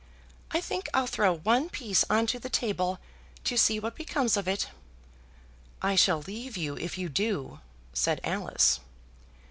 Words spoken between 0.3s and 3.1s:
I think I'll throw one piece on to the table